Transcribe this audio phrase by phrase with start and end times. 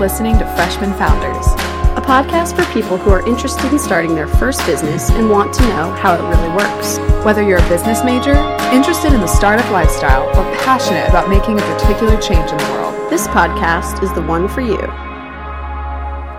[0.00, 1.46] listening to Freshman Founders,
[1.94, 5.62] a podcast for people who are interested in starting their first business and want to
[5.64, 6.96] know how it really works.
[7.22, 8.32] Whether you're a business major,
[8.72, 13.10] interested in the startup lifestyle, or passionate about making a particular change in the world,
[13.10, 14.80] this podcast is the one for you.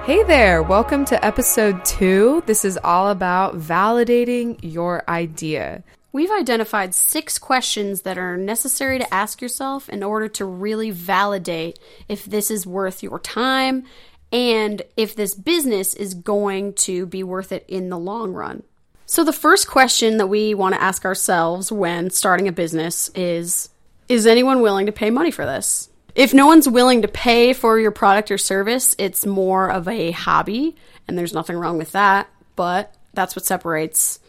[0.07, 2.41] Hey there, welcome to episode two.
[2.47, 5.83] This is all about validating your idea.
[6.13, 11.79] We've identified six questions that are necessary to ask yourself in order to really validate
[12.09, 13.85] if this is worth your time
[14.31, 18.63] and if this business is going to be worth it in the long run.
[19.05, 23.69] So, the first question that we want to ask ourselves when starting a business is
[24.09, 25.89] Is anyone willing to pay money for this?
[26.13, 30.11] If no one's willing to pay for your product or service, it's more of a
[30.11, 30.75] hobby,
[31.07, 34.19] and there's nothing wrong with that, but that's what separates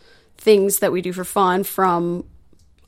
[0.43, 2.25] things that we do for fun from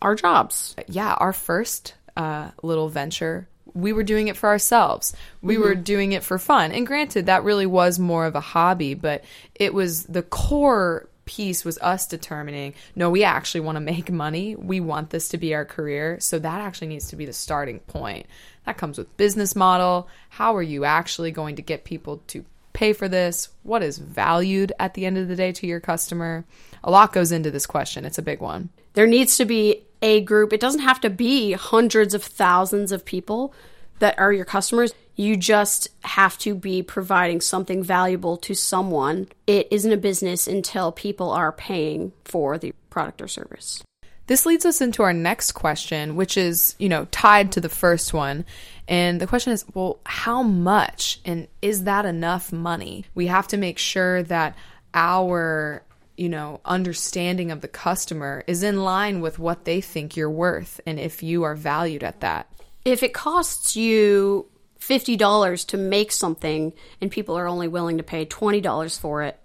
[0.03, 0.75] our jobs.
[0.89, 5.15] Yeah, our first uh, little venture, we were doing it for ourselves.
[5.41, 5.63] We mm-hmm.
[5.63, 6.73] were doing it for fun.
[6.73, 11.65] And granted, that really was more of a hobby, but it was the core piece
[11.65, 14.57] was us determining no, we actually want to make money.
[14.57, 16.19] We want this to be our career.
[16.21, 18.27] So that actually needs to be the starting point.
[18.67, 20.09] That comes with business model.
[20.29, 23.49] How are you actually going to get people to pay for this?
[23.63, 26.45] What is valued at the end of the day to your customer?
[26.85, 28.05] A lot goes into this question.
[28.05, 28.69] It's a big one.
[28.93, 30.53] There needs to be a group.
[30.53, 33.55] It doesn't have to be hundreds of thousands of people
[33.99, 34.93] that are your customers.
[35.17, 39.29] You just have to be providing something valuable to someone.
[39.47, 43.83] It isn't a business until people are paying for the product or service.
[44.27, 48.13] This leads us into our next question, which is, you know, tied to the first
[48.13, 48.45] one.
[48.89, 51.21] And the question is, well, how much?
[51.25, 53.05] And is that enough money?
[53.15, 54.57] We have to make sure that
[54.95, 55.83] our,
[56.17, 60.81] you know, understanding of the customer is in line with what they think you're worth
[60.87, 62.49] and if you are valued at that.
[62.85, 64.47] If it costs you
[64.81, 69.39] $50 to make something and people are only willing to pay $20 for it,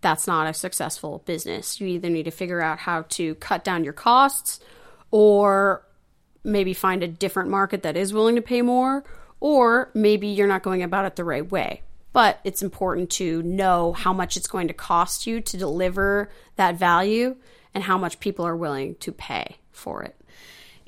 [0.00, 1.80] that's not a successful business.
[1.80, 4.60] You either need to figure out how to cut down your costs
[5.10, 5.84] or
[6.44, 9.04] maybe find a different market that is willing to pay more,
[9.40, 11.82] or maybe you're not going about it the right way.
[12.12, 16.76] But it's important to know how much it's going to cost you to deliver that
[16.76, 17.36] value
[17.74, 20.16] and how much people are willing to pay for it.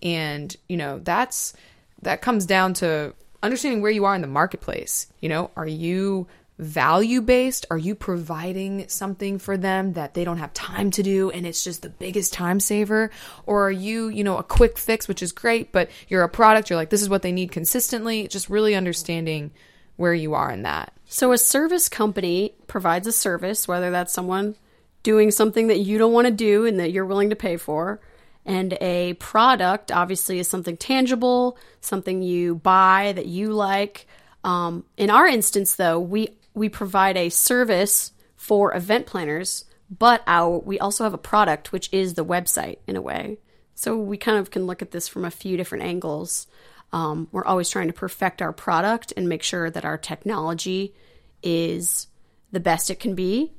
[0.03, 1.55] And, you know, that's
[2.03, 5.07] that comes down to understanding where you are in the marketplace.
[5.21, 6.27] You know, are you
[6.59, 7.65] value based?
[7.71, 11.65] Are you providing something for them that they don't have time to do and it's
[11.65, 13.11] just the biggest time saver?
[13.47, 16.69] Or are you, you know, a quick fix, which is great, but you're a product,
[16.69, 18.29] you're like, this is what they need consistently?
[18.29, 19.53] Just really understanding
[20.00, 20.94] where you are in that.
[21.05, 24.56] So, a service company provides a service, whether that's someone
[25.03, 28.00] doing something that you don't want to do and that you're willing to pay for.
[28.47, 34.06] And a product obviously is something tangible, something you buy that you like.
[34.43, 40.59] Um, in our instance, though, we we provide a service for event planners, but our
[40.59, 43.37] we also have a product which is the website in a way.
[43.75, 46.47] So we kind of can look at this from a few different angles.
[46.93, 50.95] Um, we're always trying to perfect our product and make sure that our technology
[51.43, 52.09] is
[52.53, 53.53] the best it can be.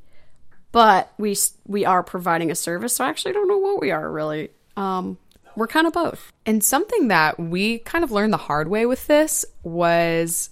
[0.71, 4.09] But we we are providing a service, so I actually don't know what we are
[4.09, 4.49] really.
[4.77, 5.17] Um,
[5.55, 6.31] we're kind of both.
[6.45, 10.49] And something that we kind of learned the hard way with this was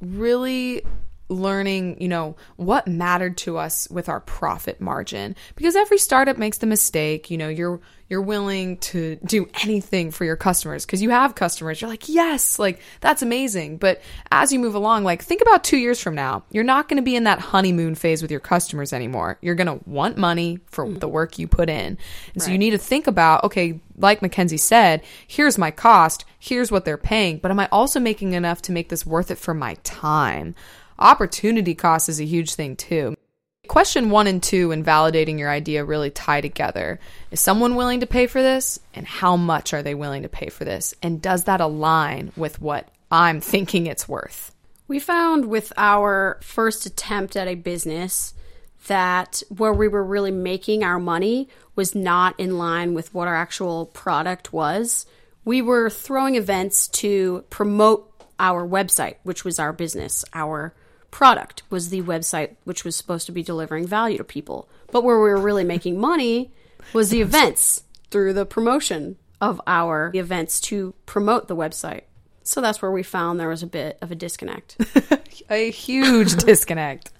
[0.00, 0.82] really
[1.30, 6.58] learning, you know, what mattered to us with our profit margin because every startup makes
[6.58, 7.80] the mistake, you know, you're
[8.10, 11.80] you're willing to do anything for your customers because you have customers.
[11.80, 14.02] You're like, "Yes, like that's amazing." But
[14.32, 17.02] as you move along, like think about 2 years from now, you're not going to
[17.02, 19.38] be in that honeymoon phase with your customers anymore.
[19.40, 20.98] You're going to want money for mm.
[20.98, 21.86] the work you put in.
[21.86, 21.98] And
[22.34, 22.42] right.
[22.42, 26.84] so you need to think about, okay, like Mackenzie said, here's my cost, here's what
[26.84, 29.74] they're paying, but am I also making enough to make this worth it for my
[29.84, 30.56] time?
[31.00, 33.16] Opportunity cost is a huge thing too.
[33.68, 36.98] Question one and two in validating your idea really tie together.
[37.30, 38.80] Is someone willing to pay for this?
[38.94, 40.92] And how much are they willing to pay for this?
[41.02, 44.52] And does that align with what I'm thinking it's worth?
[44.88, 48.34] We found with our first attempt at a business
[48.88, 53.36] that where we were really making our money was not in line with what our
[53.36, 55.06] actual product was.
[55.44, 60.74] We were throwing events to promote our website, which was our business, our
[61.10, 64.68] product was the website which was supposed to be delivering value to people.
[64.90, 66.52] But where we were really making money
[66.92, 72.02] was the events through the promotion of our events to promote the website.
[72.42, 74.76] So that's where we found there was a bit of a disconnect.
[75.50, 77.10] a huge disconnect,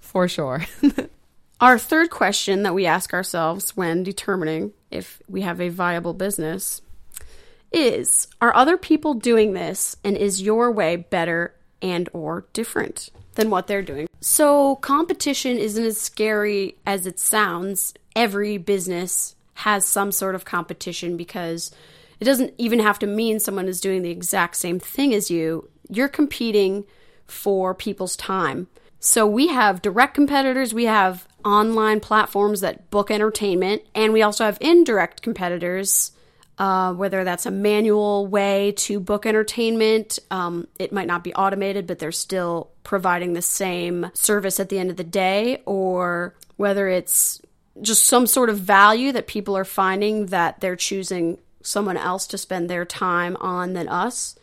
[0.00, 0.64] for sure.
[1.60, 6.82] our third question that we ask ourselves when determining if we have a viable business
[7.72, 13.50] is are other people doing this and is your way better and or different than
[13.50, 14.06] what they're doing?
[14.20, 17.94] So competition isn't as scary as it sounds.
[18.16, 21.70] Every business has some sort of competition because
[22.20, 25.68] it doesn't even have to mean someone is doing the exact same thing as you.
[25.90, 26.84] You're competing
[27.26, 28.68] for people's time.
[28.98, 34.44] So we have direct competitors, we have online platforms that book entertainment, and we also
[34.46, 36.12] have indirect competitors
[36.58, 40.18] uh, whether that's a manual way to book entertainment.
[40.30, 44.78] Um, it might not be automated, but they're still providing the same service at the
[44.78, 47.40] end of the day, or whether it's
[47.82, 52.38] just some sort of value that people are finding that they're choosing someone else to
[52.38, 54.36] spend their time on than us.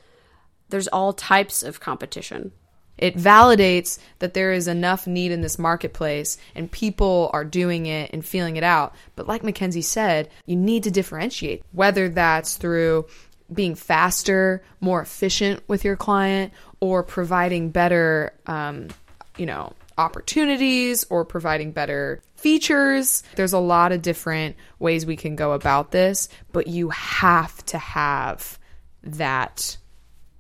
[0.70, 2.52] There's all types of competition.
[2.98, 8.12] It validates that there is enough need in this marketplace and people are doing it
[8.14, 8.94] and feeling it out.
[9.16, 13.08] But like Mackenzie said, you need to differentiate, whether that's through
[13.52, 18.88] being faster, more efficient with your client, or providing better, um,
[19.38, 23.24] you know, opportunities or providing better features.
[23.36, 27.78] There's a lot of different ways we can go about this, but you have to
[27.78, 28.58] have
[29.04, 29.78] that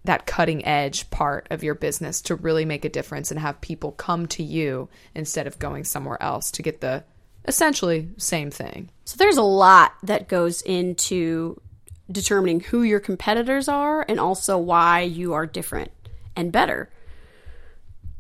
[0.03, 3.92] that cutting edge part of your business to really make a difference and have people
[3.92, 7.03] come to you instead of going somewhere else to get the
[7.45, 8.89] essentially same thing.
[9.06, 11.59] So there's a lot that goes into
[12.12, 15.92] determining who your competitors are and also why you are different
[16.36, 16.89] and better.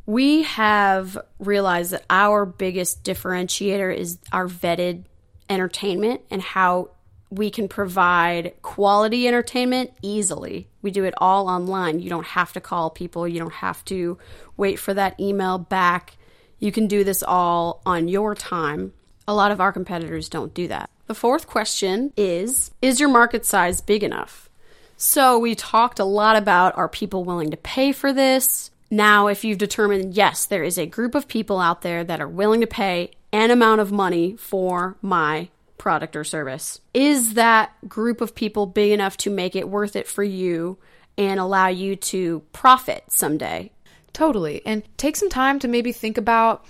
[0.05, 5.05] We have realized that our biggest differentiator is our vetted
[5.49, 6.91] entertainment and how
[7.29, 10.67] we can provide quality entertainment easily.
[10.81, 11.99] We do it all online.
[11.99, 14.17] You don't have to call people, you don't have to
[14.57, 16.17] wait for that email back.
[16.59, 18.93] You can do this all on your time.
[19.27, 20.89] A lot of our competitors don't do that.
[21.07, 24.49] The fourth question is Is your market size big enough?
[24.97, 28.69] So, we talked a lot about are people willing to pay for this?
[28.91, 32.27] Now, if you've determined, yes, there is a group of people out there that are
[32.27, 35.49] willing to pay an amount of money for my
[35.81, 36.79] product or service.
[36.93, 40.77] Is that group of people big enough to make it worth it for you
[41.17, 43.71] and allow you to profit someday?
[44.13, 44.61] Totally.
[44.63, 46.63] And take some time to maybe think about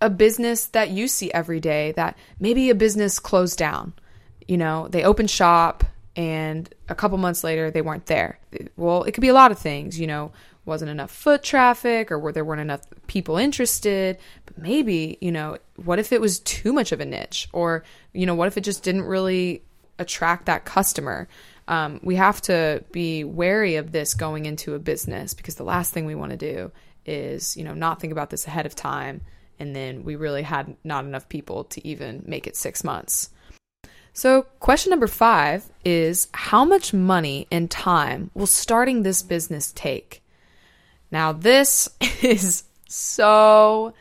[0.00, 3.92] a business that you see every day that maybe a business closed down.
[4.48, 5.84] You know, they opened shop
[6.16, 8.38] and a couple months later they weren't there.
[8.74, 10.32] Well, it could be a lot of things, you know,
[10.70, 14.16] wasn't enough foot traffic or where there weren't enough people interested.
[14.46, 17.48] But maybe, you know, what if it was too much of a niche?
[17.52, 17.82] Or,
[18.14, 19.62] you know, what if it just didn't really
[19.98, 21.28] attract that customer?
[21.66, 25.92] Um, we have to be wary of this going into a business because the last
[25.92, 26.70] thing we want to do
[27.04, 29.22] is, you know, not think about this ahead of time.
[29.58, 33.30] And then we really had not enough people to even make it six months.
[34.12, 40.19] So, question number five is How much money and time will starting this business take?
[41.10, 41.88] Now, this
[42.22, 43.94] is so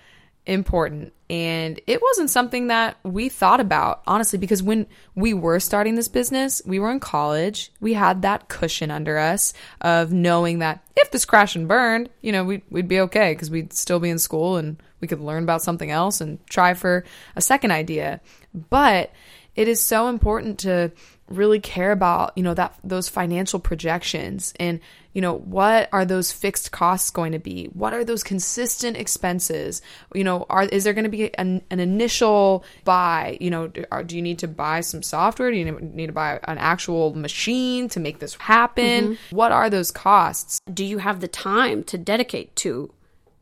[0.45, 1.13] important.
[1.29, 6.07] And it wasn't something that we thought about, honestly, because when we were starting this
[6.07, 7.71] business, we were in college.
[7.79, 12.31] We had that cushion under us of knowing that if this crash and burned, you
[12.31, 15.43] know, we'd, we'd be okay because we'd still be in school and we could learn
[15.43, 18.19] about something else and try for a second idea.
[18.53, 19.11] But
[19.55, 20.91] it is so important to
[21.27, 24.79] really care about, you know, that those financial projections and,
[25.13, 27.65] you know, what are those fixed costs going to be?
[27.73, 29.81] What are those consistent expenses?
[30.13, 33.37] You know, are is there going to be an, an initial buy?
[33.41, 35.51] You know, do, are, do, you need to buy some software?
[35.51, 39.15] Do you need to buy an actual machine to make this happen?
[39.15, 39.35] Mm-hmm.
[39.35, 40.59] What are those costs?
[40.71, 42.93] Do you have the time to dedicate to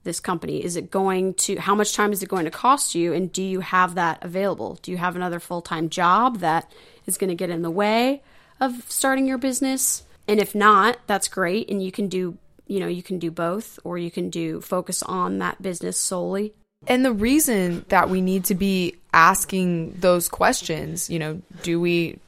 [0.03, 0.63] this company?
[0.63, 3.12] Is it going to, how much time is it going to cost you?
[3.12, 4.79] And do you have that available?
[4.81, 6.71] Do you have another full time job that
[7.07, 8.21] is going to get in the way
[8.59, 10.03] of starting your business.
[10.27, 11.69] And if not, that's great.
[11.69, 15.01] And you can do, you know, you can do both or you can do focus
[15.03, 16.53] on that business solely.
[16.86, 22.19] And the reason that we need to be asking those questions, you know, do we,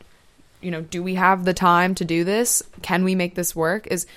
[0.62, 2.64] you know, do we have the time to do this?
[2.82, 3.88] Can we make this work?
[3.88, 4.08] Is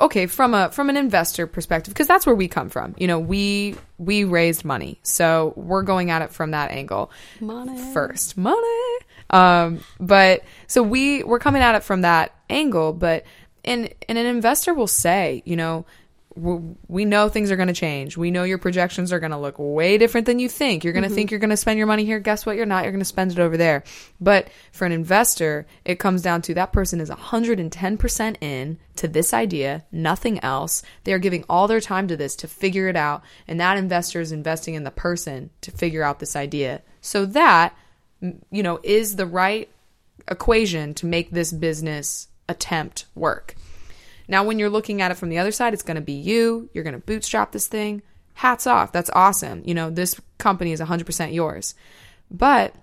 [0.00, 2.94] okay from a from an investor perspective because that's where we come from.
[2.98, 4.98] You know we we raised money.
[5.02, 7.92] So we're going at it from that angle money.
[7.92, 8.36] first.
[8.36, 8.96] Money.
[9.30, 13.24] Um, but so we we're coming at it from that angle, but
[13.64, 15.84] and and an investor will say, you know,
[16.36, 18.16] we know things are going to change.
[18.16, 20.84] We know your projections are going to look way different than you think.
[20.84, 21.16] You're going to mm-hmm.
[21.16, 22.20] think you're going to spend your money here.
[22.20, 22.56] Guess what?
[22.56, 22.84] You're not.
[22.84, 23.82] You're going to spend it over there.
[24.20, 29.34] But for an investor, it comes down to that person is 110% in to this
[29.34, 30.82] idea, nothing else.
[31.04, 33.22] They are giving all their time to this to figure it out.
[33.48, 36.82] And that investor is investing in the person to figure out this idea.
[37.00, 37.74] So that
[38.20, 39.68] you know, is the right
[40.30, 43.54] equation to make this business attempt work.
[44.28, 46.68] Now, when you're looking at it from the other side, it's going to be you.
[46.72, 48.02] You're going to bootstrap this thing.
[48.34, 48.92] Hats off.
[48.92, 49.62] That's awesome.
[49.64, 51.74] You know, this company is 100% yours.
[52.30, 52.74] But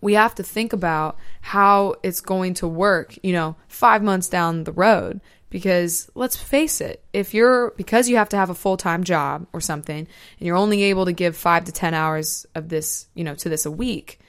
[0.00, 4.64] we have to think about how it's going to work, you know, five months down
[4.64, 5.20] the road.
[5.50, 9.46] Because let's face it, if you're, because you have to have a full time job
[9.52, 13.24] or something, and you're only able to give five to 10 hours of this, you
[13.24, 14.20] know, to this a week,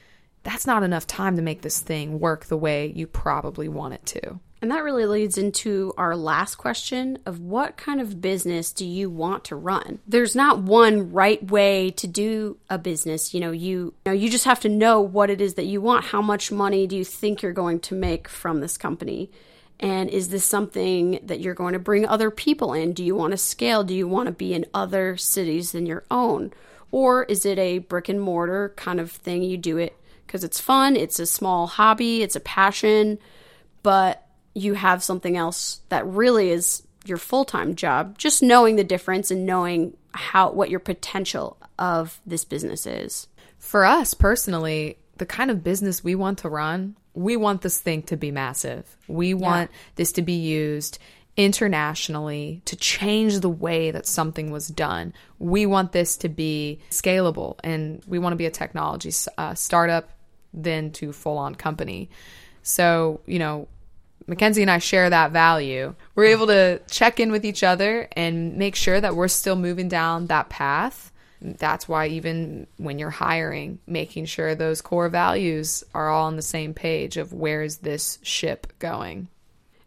[0.44, 4.06] that's not enough time to make this thing work the way you probably want it
[4.08, 4.40] to.
[4.62, 9.10] And that really leads into our last question of what kind of business do you
[9.10, 10.00] want to run?
[10.06, 13.34] There's not one right way to do a business.
[13.34, 15.80] You know, you, you know, you just have to know what it is that you
[15.80, 16.06] want.
[16.06, 19.32] How much money do you think you're going to make from this company?
[19.80, 22.92] And is this something that you're going to bring other people in?
[22.92, 23.86] Do you want to scale?
[23.86, 26.52] Do you want to be in other cities than your own?
[26.92, 29.42] Or is it a brick and mortar kind of thing?
[29.42, 29.96] You do it
[30.28, 33.18] because it's fun, it's a small hobby, it's a passion,
[33.82, 39.32] but you have something else that really is your full-time job just knowing the difference
[39.32, 43.28] and knowing how what your potential of this business is
[43.60, 48.02] For us personally, the kind of business we want to run, we want this thing
[48.04, 48.98] to be massive.
[49.08, 50.98] We want this to be used
[51.36, 55.14] internationally to change the way that something was done.
[55.38, 60.10] We want this to be scalable and we want to be a technology uh, startup
[60.54, 62.10] then to full on company.
[62.64, 63.68] So, you know,
[64.28, 65.96] Mackenzie and I share that value.
[66.16, 69.88] We're able to check in with each other and make sure that we're still moving
[69.88, 71.12] down that path.
[71.42, 76.42] That's why, even when you're hiring, making sure those core values are all on the
[76.42, 79.30] same page of where is this ship going.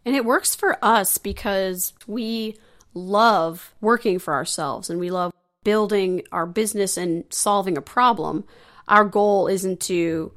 [0.05, 2.57] And it works for us because we
[2.93, 5.31] love working for ourselves and we love
[5.63, 8.43] building our business and solving a problem.
[8.87, 10.33] Our goal isn't to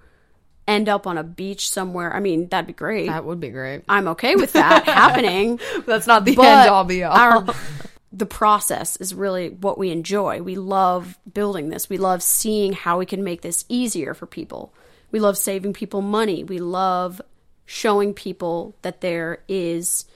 [0.68, 2.14] end up on a beach somewhere.
[2.14, 3.06] I mean, that'd be great.
[3.06, 3.82] That would be great.
[3.88, 5.60] I'm okay with that happening.
[5.86, 7.16] That's not the end all be all.
[7.16, 7.46] our-
[8.12, 10.40] the process is really what we enjoy.
[10.42, 11.88] We love building this.
[11.90, 14.72] We love seeing how we can make this easier for people.
[15.10, 16.42] We love saving people money.
[16.42, 17.20] We love
[17.66, 20.06] showing people that there is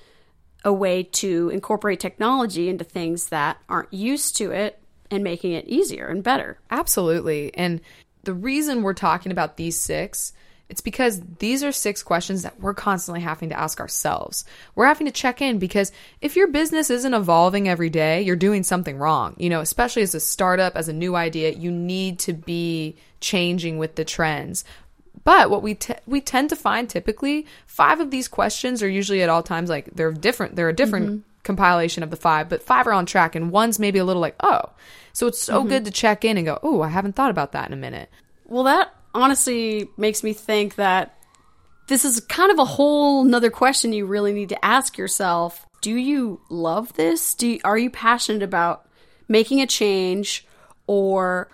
[0.64, 4.78] a way to incorporate technology into things that aren't used to it
[5.10, 6.58] and making it easier and better.
[6.70, 7.52] Absolutely.
[7.54, 7.80] And
[8.24, 10.32] the reason we're talking about these six,
[10.70, 14.44] it's because these are six questions that we're constantly having to ask ourselves.
[14.76, 18.62] We're having to check in because if your business isn't evolving every day, you're doing
[18.62, 19.34] something wrong.
[19.36, 23.78] You know, especially as a startup, as a new idea, you need to be changing
[23.78, 24.64] with the trends.
[25.24, 29.22] But what we t- we tend to find typically, five of these questions are usually
[29.22, 30.54] at all times like they're different.
[30.54, 31.20] They're a different mm-hmm.
[31.42, 34.36] compilation of the five, but five are on track, and one's maybe a little like
[34.40, 34.70] oh.
[35.12, 35.68] So it's so mm-hmm.
[35.68, 38.10] good to check in and go, oh, I haven't thought about that in a minute.
[38.46, 41.16] Well, that honestly makes me think that
[41.88, 45.66] this is kind of a whole nother question you really need to ask yourself.
[45.80, 47.34] Do you love this?
[47.34, 48.86] Do you, are you passionate about
[49.28, 50.46] making a change
[50.86, 51.50] or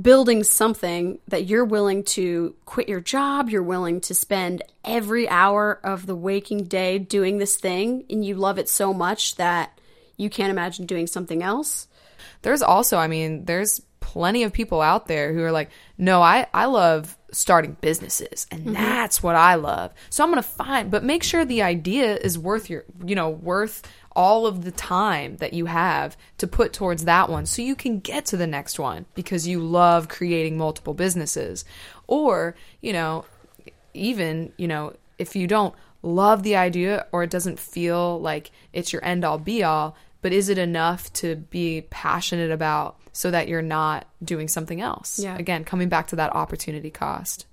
[0.00, 5.80] building something that you're willing to quit your job, you're willing to spend every hour
[5.82, 9.78] of the waking day doing this thing and you love it so much that
[10.16, 11.88] you can't imagine doing something else?
[12.42, 16.46] There's also, I mean, there's plenty of people out there who are like, no, I,
[16.52, 18.72] I love starting businesses and mm-hmm.
[18.72, 19.92] that's what I love.
[20.08, 23.30] So I'm going to find, but make sure the idea is worth your, you know,
[23.30, 23.82] worth
[24.16, 28.00] all of the time that you have to put towards that one so you can
[28.00, 31.64] get to the next one because you love creating multiple businesses.
[32.08, 33.24] Or, you know,
[33.94, 38.92] even, you know, if you don't love the idea or it doesn't feel like it's
[38.92, 43.48] your end all be all, but is it enough to be passionate about so that
[43.48, 45.18] you're not doing something else?
[45.18, 45.36] Yeah.
[45.36, 47.46] Again, coming back to that opportunity cost.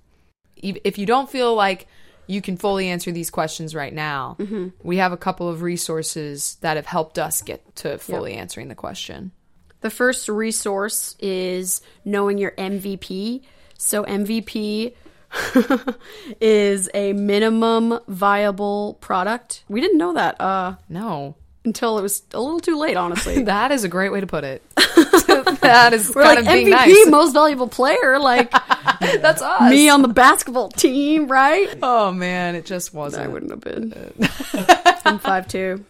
[0.56, 1.86] If if you don't feel like
[2.26, 4.36] you can fully answer these questions right now,
[4.82, 8.74] we have a couple of resources that have helped us get to fully answering the
[8.74, 9.32] question.
[9.80, 13.42] The first resource is knowing your MVP.
[13.78, 14.92] So, MVP
[16.40, 19.64] is a minimum viable product.
[19.68, 21.36] We didn't know that uh, No.
[21.64, 23.42] Until it was a little too late, honestly.
[23.48, 24.62] That is a great way to put it.
[24.76, 27.08] that is We're kind like of being MVP, nice.
[27.08, 28.50] most valuable player, like
[29.00, 29.70] That's us.
[29.70, 31.68] me on the basketball team, right?
[31.82, 33.24] oh man, it just wasn't.
[33.24, 33.92] I wouldn't have been.
[35.04, 35.84] I'm five two.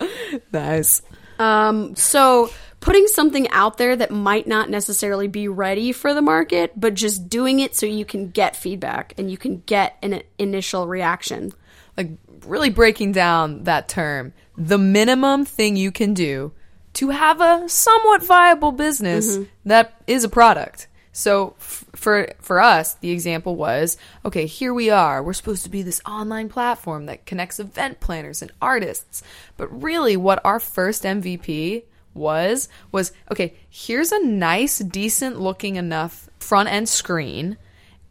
[0.53, 1.03] Nice.
[1.39, 6.73] Um, so putting something out there that might not necessarily be ready for the market,
[6.77, 10.87] but just doing it so you can get feedback and you can get an initial
[10.87, 11.53] reaction.
[11.97, 12.11] like
[12.47, 16.53] really breaking down that term the minimum thing you can do
[16.95, 19.45] to have a somewhat viable business mm-hmm.
[19.65, 20.89] that is a product
[21.19, 25.21] So f- for for us, the example was, okay, here we are.
[25.21, 29.23] We're supposed to be this online platform that connects event planners and artists.
[29.57, 31.83] But really what our first MVP
[32.15, 37.57] was was okay, here's a nice decent looking enough front end screen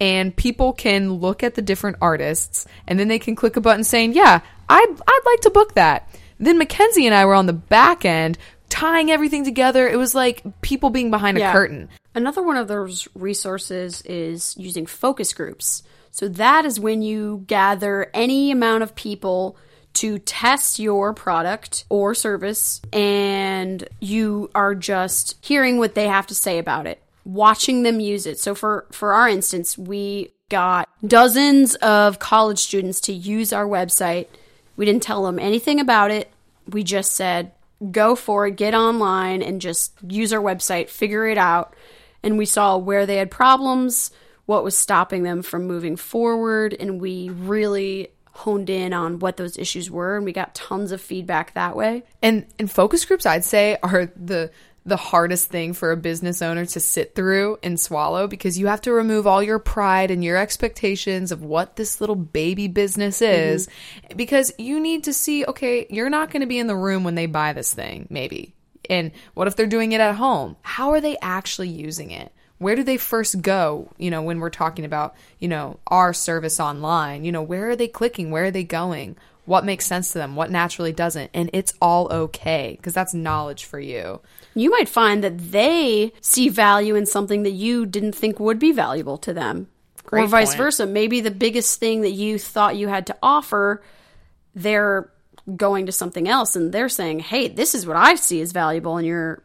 [0.01, 3.85] and people can look at the different artists and then they can click a button
[3.85, 6.09] saying, "Yeah, I'd I'd like to book that."
[6.39, 8.38] Then Mackenzie and I were on the back end
[8.70, 9.88] tying everything together.
[9.88, 11.51] It was like people being behind a Yeah.
[11.51, 11.89] curtain.
[12.13, 15.84] Another one of those resources is using focus groups.
[16.12, 19.56] So that is when you gather any amount of people
[19.94, 26.36] to test your product or service and you are just hearing what they have to
[26.36, 28.39] say about it, watching them use it.
[28.39, 34.27] So for for our instance, we got dozens of college students to use our website.
[34.77, 36.31] We didn't tell them anything about it.
[36.69, 37.51] We just said,
[37.91, 41.75] go for it, get online and just use our website, figure it out.
[42.24, 44.12] And we saw where they had problems,
[44.46, 49.57] what was stopping them from moving forward, and we really honed in on what those
[49.57, 52.03] issues were and we got tons of feedback that way.
[52.22, 54.51] And and focus groups I'd say are the
[54.88, 58.79] the hardest thing for a business owner to sit through and swallow because you have
[58.79, 63.53] to remove all your pride and your expectations of what this little baby business mm-hmm.
[63.53, 63.67] is
[64.15, 67.15] because you need to see okay you're not going to be in the room when
[67.15, 68.56] they buy this thing maybe.
[68.89, 70.56] And what if they're doing it at home?
[70.62, 72.32] How are they actually using it?
[72.58, 76.62] Where do they first go you know when we're talking about you know our service
[76.62, 77.25] online?
[77.25, 78.32] You know where are they clicking?
[78.32, 79.17] Where are they going?
[79.44, 80.38] What makes sense to them?
[80.38, 81.32] What naturally doesn't?
[81.34, 84.22] And it's all okay because that's knowledge for you
[84.57, 88.71] You might find that they see value in something that you didn't think would be
[88.71, 89.67] valuable to them.
[90.12, 90.58] or vice point.
[90.58, 90.86] versa.
[90.86, 93.84] Maybe the biggest thing that you thought you had to offer,
[94.55, 95.10] they're
[95.55, 98.97] going to something else and they're saying, "Hey, this is what I see as valuable,"
[98.97, 99.43] and your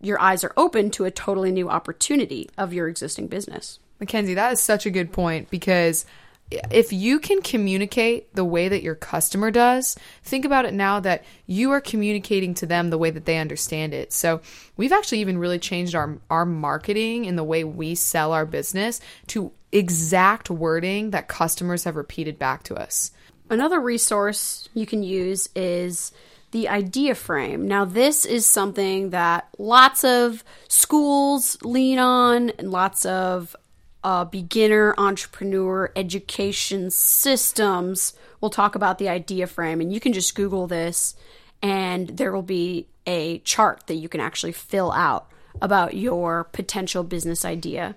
[0.00, 3.78] your eyes are open to a totally new opportunity of your existing business.
[4.00, 6.04] Mackenzie, that is such a good point because
[6.50, 11.24] if you can communicate the way that your customer does, think about it now that
[11.46, 14.12] you are communicating to them the way that they understand it.
[14.12, 14.40] So
[14.76, 19.00] we've actually even really changed our our marketing and the way we sell our business
[19.28, 23.12] to exact wording that customers have repeated back to us.
[23.48, 26.12] Another resource you can use is
[26.52, 27.66] the idea frame.
[27.66, 33.56] Now, this is something that lots of schools lean on, and lots of
[34.04, 39.80] uh, beginner entrepreneur education systems We'll talk about the idea frame.
[39.80, 41.14] And you can just Google this,
[41.62, 45.28] and there will be a chart that you can actually fill out
[45.60, 47.94] about your potential business idea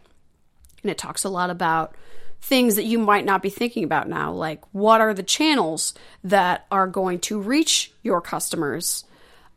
[0.81, 1.95] and it talks a lot about
[2.41, 6.65] things that you might not be thinking about now like what are the channels that
[6.69, 9.05] are going to reach your customers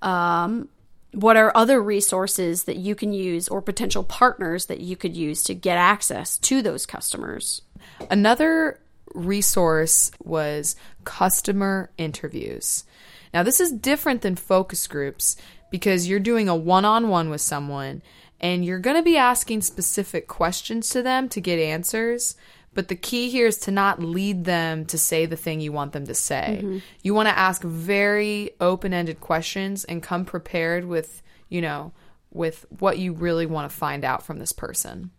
[0.03, 0.69] um,
[1.13, 5.43] what are other resources that you can use or potential partners that you could use
[5.43, 7.63] to get access to those customers
[8.11, 8.81] Another
[9.15, 12.85] resource was customer interviews.
[13.33, 15.37] Now, this is different than focus groups
[15.71, 18.03] because you're doing a one on one with someone
[18.41, 22.37] and you're going to be asking specific questions to them to get answers.
[22.75, 25.93] But the key here is to not lead them to say the thing you want
[25.93, 26.61] them to say.
[26.63, 26.79] Mm-hmm.
[27.03, 31.93] You want to ask very open ended questions and come prepared with, you know,
[32.31, 35.11] with what you really want to find out from this person.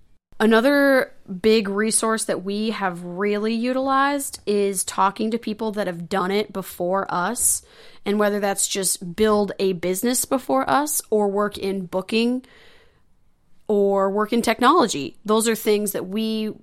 [0.42, 6.32] Another big resource that we have really utilized is talking to people that have done
[6.32, 7.62] it before us,
[8.06, 12.46] and whether that's just build a business before us or work in booking
[13.68, 15.18] or work in technology.
[15.26, 16.54] Those are things that we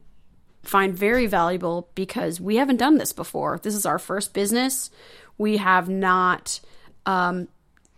[0.67, 3.59] find very valuable because we haven't done this before.
[3.63, 4.91] This is our first business.
[5.39, 6.61] We have not,
[7.05, 7.49] um,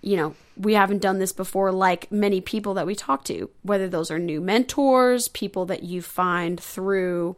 [0.03, 3.89] you know, we haven't done this before like many people that we talk to, whether
[3.89, 7.37] those are new mentors, people that you find through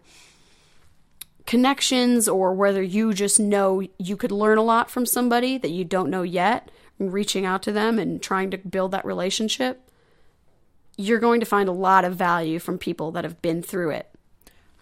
[1.46, 5.84] connections, or whether you just know you could learn a lot from somebody that you
[5.84, 9.90] don't know yet, reaching out to them and trying to build that relationship.
[10.96, 14.09] You're going to find a lot of value from people that have been through it.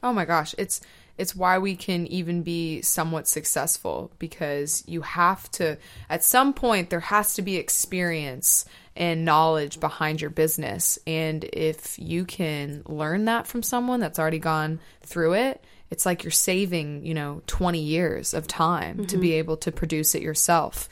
[0.03, 0.81] Oh my gosh, it's
[1.17, 5.77] it's why we can even be somewhat successful because you have to
[6.09, 10.99] at some point there has to be experience and knowledge behind your business.
[11.07, 16.23] And if you can learn that from someone that's already gone through it it's like
[16.23, 19.39] you're saving you know 20 years of time to be mm-hmm.
[19.39, 20.89] able to produce it yourself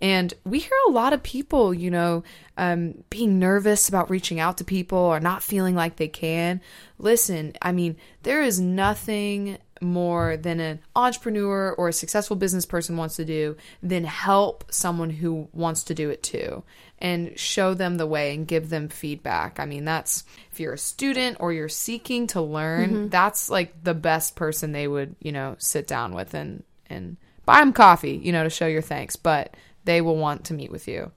[0.00, 2.22] and we hear a lot of people, you know,
[2.56, 6.60] um, being nervous about reaching out to people or not feeling like they can.
[6.98, 12.96] Listen, I mean, there is nothing more than an entrepreneur or a successful business person
[12.96, 16.64] wants to do than help someone who wants to do it too
[16.98, 19.60] and show them the way and give them feedback.
[19.60, 23.94] I mean, that's if you're a student or you're seeking to learn, that's like the
[23.94, 28.32] best person they would, you know, sit down with and and buy them coffee, you
[28.32, 29.54] know, to show your thanks, but
[29.88, 31.10] they will want to meet with you.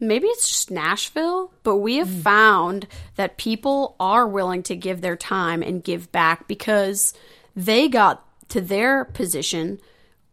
[0.00, 5.16] maybe it's just Nashville, but we have found that people are willing to give their
[5.16, 7.12] time and give back because
[7.54, 9.78] they got to their position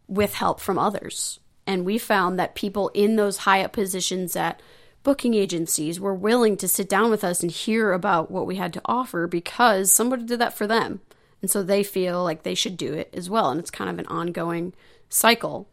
[0.08, 1.38] with help from others.
[1.66, 4.60] And we found that people in those high up positions at
[5.02, 8.72] booking agencies were willing to sit down with us and hear about what we had
[8.72, 11.00] to offer because somebody did that for them.
[11.42, 13.50] And so they feel like they should do it as well.
[13.50, 14.72] And it's kind of an ongoing
[15.08, 15.68] cycle.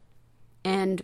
[0.64, 1.02] And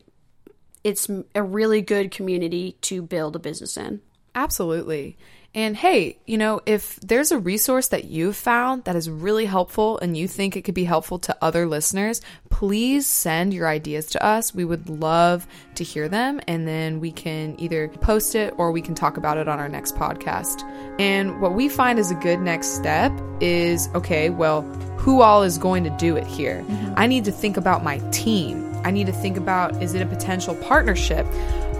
[0.85, 4.01] it's a really good community to build a business in.
[4.35, 5.17] Absolutely.
[5.55, 9.97] And hey, you know, if there's a resource that you've found that is really helpful
[9.97, 14.23] and you think it could be helpful to other listeners, please send your ideas to
[14.23, 14.53] us.
[14.53, 18.81] We would love to hear them and then we can either post it or we
[18.81, 20.61] can talk about it on our next podcast.
[20.99, 24.61] And what we find is a good next step is okay, well,
[24.97, 26.63] who all is going to do it here?
[26.67, 26.93] Mm-hmm.
[26.97, 28.64] I need to think about my team.
[28.85, 31.25] I need to think about is it a potential partnership?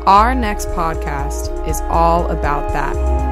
[0.08, 3.25] Our next podcast is all about that.